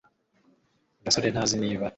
gasore 1.03 1.27
ntazi 1.31 1.55
niba 1.59 1.87